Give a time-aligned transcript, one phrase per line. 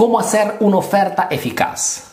[0.00, 2.09] ¿Cómo hacer una oferta eficaz?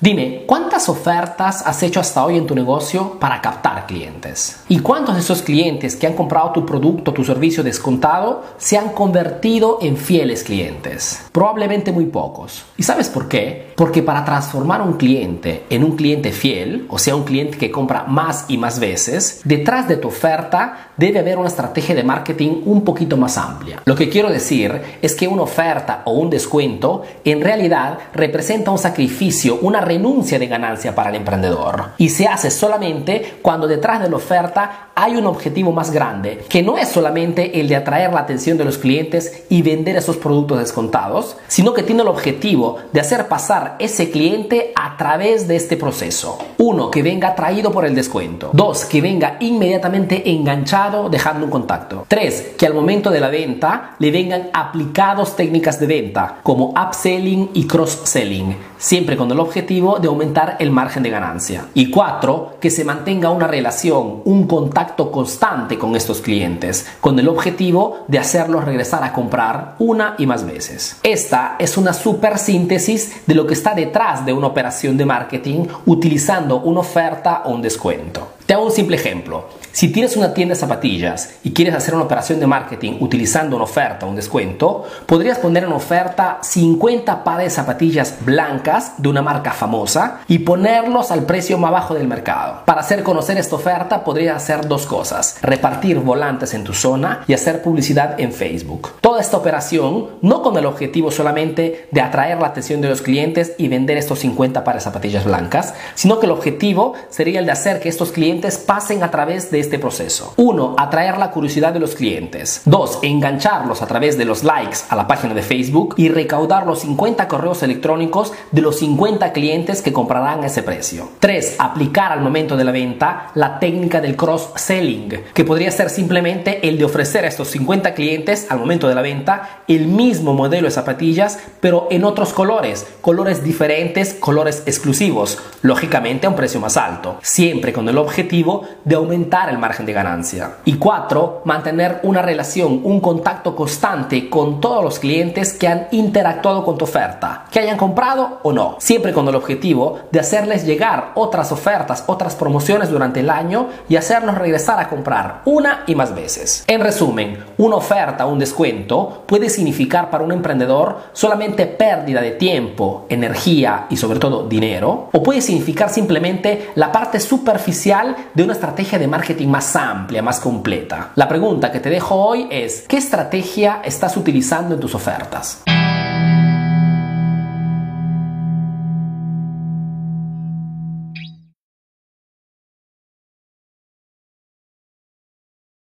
[0.00, 4.60] Dime, ¿cuántas ofertas has hecho hasta hoy en tu negocio para captar clientes?
[4.68, 8.78] ¿Y cuántos de esos clientes que han comprado tu producto o tu servicio descontado se
[8.78, 11.24] han convertido en fieles clientes?
[11.32, 12.64] Probablemente muy pocos.
[12.76, 13.72] ¿Y sabes por qué?
[13.74, 18.04] Porque para transformar un cliente en un cliente fiel, o sea, un cliente que compra
[18.04, 22.84] más y más veces, detrás de tu oferta debe haber una estrategia de marketing un
[22.84, 23.82] poquito más amplia.
[23.84, 28.78] Lo que quiero decir es que una oferta o un descuento en realidad representa un
[28.78, 34.10] sacrificio, una renuncia de ganancia para el emprendedor y se hace solamente cuando detrás de
[34.10, 38.20] la oferta hay un objetivo más grande, que no es solamente el de atraer la
[38.20, 43.00] atención de los clientes y vender esos productos descontados, sino que tiene el objetivo de
[43.00, 46.38] hacer pasar ese cliente a través de este proceso.
[46.58, 48.50] Uno, que venga atraído por el descuento.
[48.52, 52.04] Dos, que venga inmediatamente enganchado dejando un contacto.
[52.08, 57.50] Tres, que al momento de la venta le vengan aplicados técnicas de venta como upselling
[57.54, 61.66] y cross-selling, siempre con el objetivo de aumentar el margen de ganancia.
[61.74, 67.28] Y cuatro, que se mantenga una relación, un contacto constante con estos clientes, con el
[67.28, 70.98] objetivo de hacerlos regresar a comprar una y más veces.
[71.02, 75.66] Esta es una super síntesis de lo que está detrás de una operación de marketing
[75.86, 78.32] utilizando una oferta o un descuento.
[78.46, 79.44] Te hago un simple ejemplo.
[79.78, 83.64] Si tienes una tienda de zapatillas y quieres hacer una operación de marketing utilizando una
[83.64, 89.52] oferta un descuento, podrías poner en oferta 50 pares de zapatillas blancas de una marca
[89.52, 92.62] famosa y ponerlos al precio más bajo del mercado.
[92.64, 97.34] Para hacer conocer esta oferta podrías hacer dos cosas, repartir volantes en tu zona y
[97.34, 98.94] hacer publicidad en Facebook.
[99.00, 103.52] Toda esta operación no con el objetivo solamente de atraer la atención de los clientes
[103.58, 107.52] y vender estos 50 pares de zapatillas blancas, sino que el objetivo sería el de
[107.52, 110.32] hacer que estos clientes pasen a través de este proceso.
[110.36, 112.62] Uno, atraer la curiosidad de los clientes.
[112.64, 116.80] Dos, engancharlos a través de los likes a la página de Facebook y recaudar los
[116.80, 121.10] 50 correos electrónicos de los 50 clientes que comprarán ese precio.
[121.18, 126.66] Tres, aplicar al momento de la venta la técnica del cross-selling, que podría ser simplemente
[126.66, 130.66] el de ofrecer a estos 50 clientes al momento de la venta el mismo modelo
[130.66, 136.78] de zapatillas, pero en otros colores, colores diferentes, colores exclusivos, lógicamente a un precio más
[136.78, 140.56] alto, siempre con el objetivo de aumentar el margen de ganancia.
[140.64, 146.64] Y cuatro, mantener una relación, un contacto constante con todos los clientes que han interactuado
[146.64, 151.12] con tu oferta, que hayan comprado o no, siempre con el objetivo de hacerles llegar
[151.14, 156.14] otras ofertas, otras promociones durante el año y hacerlos regresar a comprar una y más
[156.14, 156.64] veces.
[156.66, 163.06] En resumen, una oferta un descuento puede significar para un emprendedor solamente pérdida de tiempo,
[163.08, 168.98] energía y sobre todo dinero, o puede significar simplemente la parte superficial de una estrategia
[168.98, 169.08] de
[169.46, 171.10] más amplia, más completa.
[171.14, 175.62] La pregunta que te dejo hoy es, ¿qué estrategia estás utilizando en tus ofertas?